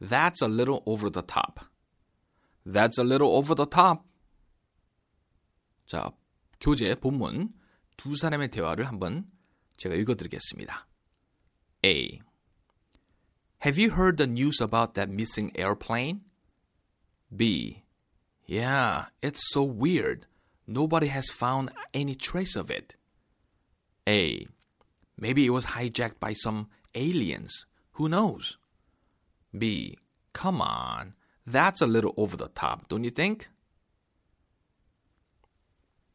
That's 0.00 0.42
a 0.42 0.48
little 0.48 0.82
over 0.86 1.10
the 1.10 1.22
top. 1.22 1.60
That's 2.64 2.98
a 2.98 3.04
little 3.04 3.36
over 3.36 3.54
the 3.54 3.66
top. 3.66 4.04
자, 5.86 6.12
교재 6.60 6.94
본문 6.96 7.52
두 7.96 8.16
사람의 8.16 8.50
대화를 8.50 8.86
한번 8.88 9.30
제가 9.76 9.94
읽어드리겠습니다. 9.94 10.86
A. 11.84 12.20
Have 13.64 13.78
you 13.78 13.90
heard 13.92 14.16
the 14.16 14.26
news 14.26 14.60
about 14.60 14.94
that 14.94 15.10
missing 15.10 15.50
airplane? 15.56 16.22
B. 17.34 17.84
Yeah, 18.46 19.06
it's 19.22 19.40
so 19.52 19.62
weird. 19.62 20.26
Nobody 20.66 21.08
has 21.08 21.30
found 21.30 21.70
any 21.94 22.14
trace 22.14 22.56
of 22.56 22.70
it. 22.70 22.96
A. 24.08 24.46
Maybe 25.18 25.46
it 25.46 25.50
was 25.50 25.66
hijacked 25.66 26.20
by 26.20 26.32
some 26.32 26.68
aliens. 26.94 27.66
Who 27.92 28.08
knows? 28.08 28.58
B. 29.57 29.97
Come 30.33 30.61
on. 30.61 31.13
That's 31.45 31.81
a 31.81 31.87
little 31.87 32.13
over 32.17 32.37
the 32.37 32.49
top, 32.49 32.87
don't 32.87 33.03
you 33.03 33.11
think? 33.11 33.49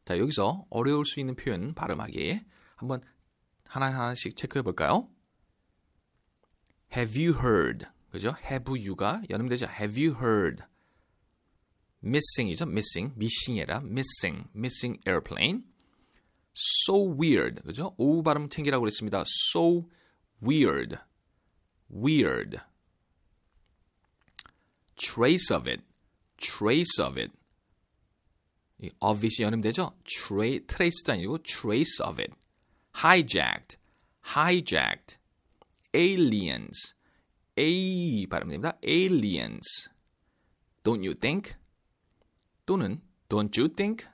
자, 0.05 0.17
여기서 0.17 0.65
어려울 0.69 1.05
수 1.05 1.19
있는 1.19 1.35
표현 1.35 1.73
발음하기 1.73 2.39
한번 2.77 3.01
하나하나씩 3.67 4.37
체크해 4.37 4.61
볼까요? 4.61 5.09
Have 6.95 7.21
you 7.21 7.37
heard? 7.37 7.87
그죠? 8.11 8.33
Have 8.49 8.73
you가 8.73 9.21
연음되죠? 9.29 9.67
Have 9.67 10.01
you 10.01 10.15
heard? 10.17 10.63
Missing이죠? 12.03 12.65
Missing. 12.65 13.13
missing이라 13.17 13.81
missing. 13.83 14.49
missing 14.55 15.01
airplane. 15.05 15.63
So 16.55 17.13
weird. 17.13 17.61
그죠? 17.63 17.93
O 17.97 18.23
발음 18.23 18.49
챙기라고 18.49 18.81
그랬습니다. 18.81 19.23
So 19.51 19.89
weird. 20.41 20.97
weird. 21.91 22.59
Trace 25.17 25.51
of 25.51 25.67
it. 25.67 25.83
trace 26.37 26.99
of 27.01 27.19
it. 27.19 27.33
이 28.79 28.91
of이 28.99 29.29
연음되죠? 29.41 29.97
Tra, 30.05 30.59
trace도 30.67 31.13
아니고 31.13 31.39
trace 31.41 31.99
of 32.05 32.21
it. 32.21 32.31
hijacked. 32.95 33.77
hijacked. 34.35 35.17
aliens. 35.95 36.93
A 37.57 38.27
발음됩니다. 38.27 38.77
aliens. 38.83 39.89
don't 40.83 41.03
you 41.03 41.15
think? 41.15 41.55
또는 42.67 43.01
don't 43.29 43.59
you 43.59 43.73
think? 43.73 44.05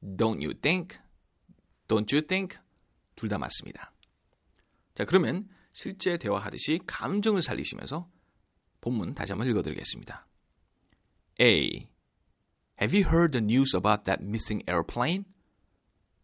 don't 0.00 0.40
you 0.40 0.54
think? 0.54 0.98
don't 1.88 2.14
you 2.14 2.24
think? 2.24 2.58
둘 3.16 3.28
다 3.28 3.38
맞습니다. 3.38 3.92
자, 4.94 5.04
그러면 5.04 5.48
실제 5.72 6.16
대화하듯이 6.18 6.78
감정을 6.86 7.42
살리시면서 7.42 8.08
본문 8.81 9.15
다시 9.15 9.31
한번 9.31 9.47
읽어드리겠습니다. 9.49 10.27
A. 11.39 11.89
Have 12.79 12.93
you 12.93 13.05
heard 13.05 13.31
the 13.31 13.41
news 13.41 13.75
about 13.75 14.05
that 14.05 14.23
missing 14.23 14.63
airplane? 14.67 15.25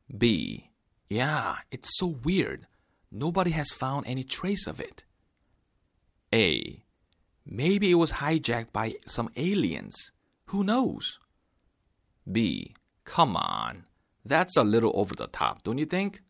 B. 0.07 0.69
Yeah, 1.09 1.57
it's 1.71 1.89
so 1.97 2.07
weird. 2.23 2.67
Nobody 3.11 3.51
has 3.51 3.71
found 3.71 4.07
any 4.07 4.23
trace 4.23 4.67
of 4.67 4.79
it. 4.79 5.05
A. 6.33 6.83
Maybe 7.45 7.91
it 7.91 7.95
was 7.95 8.13
hijacked 8.13 8.71
by 8.71 8.95
some 9.05 9.29
aliens. 9.35 10.11
Who 10.47 10.63
knows? 10.63 11.19
B. 12.31 12.73
Come 13.03 13.35
on. 13.35 13.85
That's 14.25 14.55
a 14.55 14.63
little 14.63 14.91
over 14.95 15.13
the 15.15 15.27
top, 15.27 15.63
don't 15.63 15.77
you 15.77 15.85
think? 15.85 16.21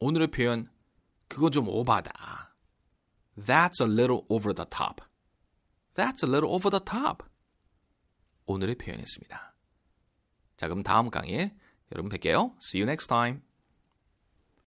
오늘의 0.00 0.28
표현, 0.28 0.70
그거 1.28 1.50
좀 1.50 1.68
오바다. 1.68 2.43
That's 3.36 3.80
a 3.80 3.86
little 3.86 4.24
over 4.28 4.54
the 4.54 4.66
top. 4.68 5.02
That's 5.94 6.22
a 6.22 6.30
little 6.30 6.52
over 6.52 6.70
the 6.70 6.84
top. 6.84 7.24
오늘의 8.46 8.76
표현이었습니다. 8.76 9.54
자, 10.56 10.68
그럼 10.68 10.82
다음 10.82 11.10
강의에 11.10 11.54
여러분 11.92 12.10
뵐게요. 12.10 12.54
See 12.62 12.82
you 12.82 12.88
next 12.88 13.06
time. 13.08 13.40